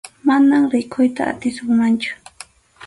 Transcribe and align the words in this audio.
Manam 0.27 0.63
rikuyta 0.73 1.21
atisunmanchu. 1.31 2.11